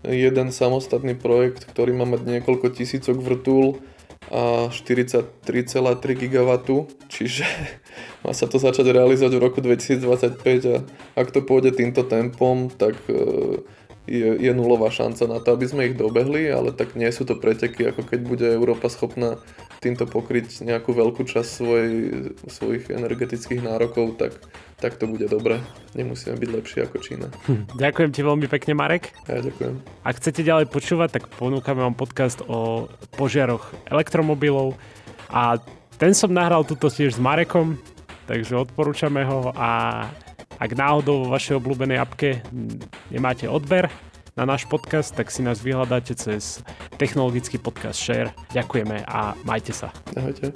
jeden 0.05 0.53
samostatný 0.53 1.17
projekt, 1.17 1.65
ktorý 1.65 1.97
má 1.97 2.05
mať 2.05 2.21
niekoľko 2.29 2.77
tisícok 2.77 3.17
vrtúl 3.17 3.81
a 3.81 3.94
43,3 4.31 5.29
GW, 6.01 6.49
čiže 7.11 7.45
má 8.25 8.33
sa 8.33 8.49
to 8.49 8.57
začať 8.57 8.89
realizovať 8.89 9.33
v 9.37 9.43
roku 9.43 9.59
2025 9.61 10.41
a 10.73 10.77
ak 11.13 11.27
to 11.29 11.45
pôjde 11.45 11.77
týmto 11.77 12.01
tempom, 12.05 12.73
tak 12.73 12.97
e, 13.05 13.61
je, 14.05 14.37
je 14.37 14.51
nulová 14.53 14.93
šanca 14.93 15.25
na 15.25 15.41
to, 15.41 15.57
aby 15.57 15.65
sme 15.65 15.85
ich 15.89 15.97
dobehli, 15.97 16.49
ale 16.49 16.71
tak 16.71 16.93
nie 16.93 17.09
sú 17.09 17.25
to 17.25 17.37
preteky, 17.37 17.89
ako 17.89 18.01
keď 18.05 18.19
bude 18.21 18.47
Európa 18.47 18.89
schopná 18.89 19.41
týmto 19.81 20.05
pokryť 20.05 20.65
nejakú 20.65 20.93
veľkú 20.93 21.25
časť 21.25 21.49
svoj, 21.49 21.87
svojich 22.49 22.89
energetických 22.89 23.61
nárokov, 23.65 24.17
tak, 24.17 24.37
tak 24.77 24.97
to 25.01 25.09
bude 25.09 25.25
dobre. 25.29 25.61
Nemusíme 25.97 26.37
byť 26.37 26.49
lepší 26.49 26.77
ako 26.85 26.97
Čína. 27.01 27.27
Hm, 27.49 27.77
ďakujem 27.77 28.09
ti 28.13 28.21
veľmi 28.21 28.47
pekne, 28.49 28.73
Marek. 28.77 29.13
Ja 29.29 29.41
ďakujem. 29.41 29.73
Ak 30.05 30.17
chcete 30.21 30.41
ďalej 30.45 30.69
počúvať, 30.69 31.21
tak 31.21 31.23
ponúkame 31.37 31.81
vám 31.81 31.97
podcast 31.97 32.41
o 32.45 32.89
požiaroch 33.17 33.73
elektromobilov 33.89 34.77
a 35.29 35.57
ten 35.97 36.11
som 36.13 36.29
nahral 36.29 36.67
tuto 36.67 36.91
tiež 36.91 37.15
s 37.15 37.21
Marekom, 37.21 37.79
takže 38.27 38.57
odporúčame 38.57 39.23
ho 39.23 39.53
a 39.55 40.03
ak 40.59 40.71
náhodou 40.75 41.25
vo 41.25 41.33
vašej 41.35 41.59
obľúbenej 41.59 41.99
apke 41.99 42.45
nemáte 43.11 43.49
odber, 43.49 43.91
na 44.35 44.43
náš 44.43 44.67
podcast, 44.67 45.15
tak 45.15 45.31
si 45.31 45.39
nás 45.39 45.63
vyhľadáte 45.63 46.11
cez 46.11 46.59
technologický 46.99 47.55
podcast 47.55 48.03
Share. 48.03 48.35
Ďakujeme 48.51 49.07
a 49.07 49.31
majte 49.47 49.71
sa. 49.71 49.95
Ahojte. 50.11 50.51